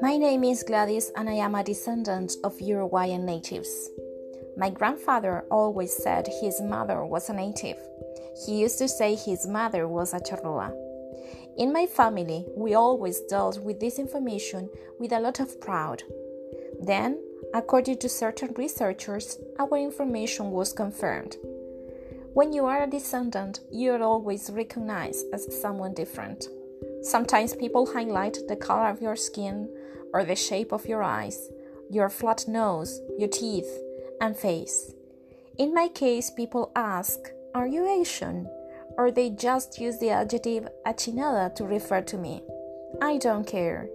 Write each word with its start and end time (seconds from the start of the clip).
My 0.00 0.16
name 0.16 0.44
is 0.44 0.62
Gladys 0.62 1.10
and 1.16 1.28
I 1.28 1.34
am 1.34 1.56
a 1.56 1.64
descendant 1.64 2.36
of 2.44 2.60
Uruguayan 2.60 3.26
natives. 3.26 3.90
My 4.56 4.70
grandfather 4.70 5.44
always 5.50 5.92
said 5.92 6.28
his 6.40 6.60
mother 6.60 7.04
was 7.04 7.28
a 7.28 7.32
native. 7.32 7.78
He 8.46 8.60
used 8.60 8.78
to 8.78 8.88
say 8.88 9.16
his 9.16 9.46
mother 9.46 9.88
was 9.88 10.14
a 10.14 10.20
charrua. 10.20 10.72
In 11.56 11.72
my 11.72 11.86
family, 11.86 12.46
we 12.56 12.74
always 12.74 13.20
dealt 13.22 13.58
with 13.58 13.80
this 13.80 13.98
information 13.98 14.70
with 15.00 15.12
a 15.12 15.18
lot 15.18 15.40
of 15.40 15.60
pride. 15.60 16.04
Then, 16.80 17.20
according 17.52 17.98
to 17.98 18.08
certain 18.08 18.54
researchers, 18.56 19.38
our 19.58 19.76
information 19.76 20.52
was 20.52 20.72
confirmed. 20.72 21.36
When 22.34 22.52
you 22.52 22.66
are 22.66 22.82
a 22.82 22.86
descendant, 22.86 23.60
you 23.70 23.92
are 23.92 24.02
always 24.02 24.50
recognized 24.50 25.26
as 25.32 25.60
someone 25.60 25.94
different. 25.94 26.46
Sometimes 27.02 27.54
people 27.54 27.86
highlight 27.86 28.38
the 28.48 28.56
color 28.56 28.88
of 28.88 29.00
your 29.00 29.16
skin 29.16 29.68
or 30.12 30.24
the 30.24 30.36
shape 30.36 30.72
of 30.72 30.86
your 30.86 31.02
eyes, 31.02 31.50
your 31.90 32.08
flat 32.08 32.46
nose, 32.46 33.00
your 33.18 33.28
teeth, 33.28 33.68
and 34.20 34.36
face. 34.36 34.92
In 35.58 35.74
my 35.74 35.88
case, 35.88 36.30
people 36.30 36.70
ask, 36.76 37.18
Are 37.54 37.66
you 37.66 37.88
Asian? 37.88 38.48
Or 38.96 39.10
they 39.10 39.30
just 39.30 39.80
use 39.80 39.98
the 39.98 40.10
adjective 40.10 40.68
achinada 40.86 41.54
to 41.54 41.64
refer 41.64 42.02
to 42.02 42.18
me. 42.18 42.42
I 43.00 43.18
don't 43.18 43.46
care. 43.46 43.88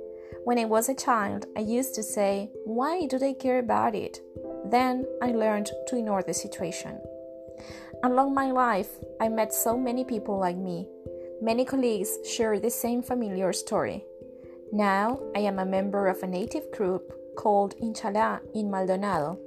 When 0.44 0.58
I 0.58 0.66
was 0.66 0.90
a 0.90 0.96
child, 0.96 1.46
I 1.56 1.62
used 1.62 1.96
to 1.96 2.04
say, 2.04 2.50
Why 2.66 3.06
do 3.06 3.18
they 3.18 3.34
care 3.34 3.60
about 3.60 3.96
it? 3.96 4.20
Then 4.66 5.06
I 5.22 5.32
learned 5.32 5.72
to 5.88 5.98
ignore 5.98 6.24
the 6.24 6.34
situation. 6.34 7.00
Along 8.04 8.34
my 8.34 8.52
life, 8.52 8.90
I 9.22 9.30
met 9.30 9.54
so 9.54 9.78
many 9.78 10.04
people 10.04 10.38
like 10.38 10.58
me. 10.58 10.86
Many 11.42 11.64
colleagues 11.64 12.18
share 12.28 12.60
the 12.60 12.70
same 12.70 13.02
familiar 13.02 13.54
story. 13.54 14.04
Now 14.74 15.22
I 15.34 15.40
am 15.40 15.58
a 15.58 15.66
member 15.66 16.08
of 16.10 16.22
a 16.22 16.28
native 16.28 16.70
group 16.74 17.14
called 17.38 17.78
Inchala 17.82 18.42
in 18.54 18.70
Maldonado. 18.70 19.40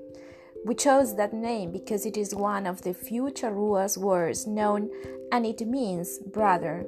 We 0.65 0.75
chose 0.75 1.15
that 1.17 1.35
name 1.35 1.71
because 1.71 2.07
it 2.07 2.17
is 2.17 2.35
one 2.35 2.67
of 2.67 2.81
the 2.81 2.95
few 2.95 3.25
Charruas 3.25 3.99
words 3.99 4.47
known 4.47 4.89
and 5.31 5.45
it 5.45 5.61
means 5.67 6.19
brother. 6.19 6.87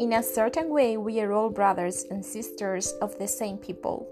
In 0.00 0.14
a 0.14 0.22
certain 0.22 0.70
way, 0.70 0.96
we 0.96 1.20
are 1.20 1.30
all 1.30 1.50
brothers 1.50 2.06
and 2.10 2.24
sisters 2.24 2.92
of 3.02 3.18
the 3.18 3.28
same 3.28 3.58
people. 3.58 4.08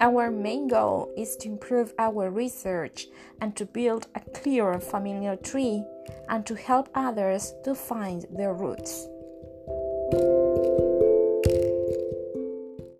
Our 0.00 0.30
main 0.30 0.68
goal 0.68 1.12
is 1.16 1.34
to 1.38 1.48
improve 1.48 1.92
our 1.98 2.30
research 2.30 3.08
and 3.40 3.56
to 3.56 3.66
build 3.66 4.06
a 4.14 4.20
clear 4.20 4.78
familiar 4.78 5.34
tree 5.34 5.82
and 6.28 6.46
to 6.46 6.54
help 6.54 6.88
others 6.94 7.52
to 7.64 7.74
find 7.74 8.26
their 8.30 8.54
roots. 8.54 9.08